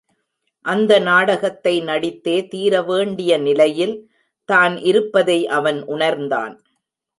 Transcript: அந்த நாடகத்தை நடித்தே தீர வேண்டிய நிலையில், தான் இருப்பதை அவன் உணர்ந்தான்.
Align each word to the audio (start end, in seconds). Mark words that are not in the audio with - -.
அந்த 0.65 0.91
நாடகத்தை 0.99 1.73
நடித்தே 1.81 2.35
தீர 2.47 2.81
வேண்டிய 2.81 3.37
நிலையில், 3.37 3.95
தான் 4.49 4.75
இருப்பதை 4.83 5.39
அவன் 5.47 5.79
உணர்ந்தான். 5.85 6.55